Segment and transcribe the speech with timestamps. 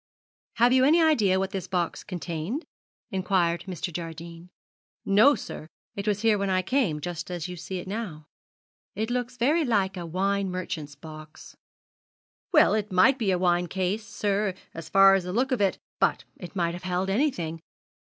[0.55, 2.65] 'Have you any idea what this box contained?'
[3.11, 3.93] inquired Mr.
[3.93, 4.49] Jardine.
[5.05, 5.67] 'No, sir.
[5.95, 8.25] It was here when I came, just as you see it now.'
[8.95, 11.55] 'It looks very like a wine merchant's box.'
[12.51, 15.73] 'Well, it might be a wine case, sir, as far as the look of it
[15.75, 17.61] goes; but it might have held anything.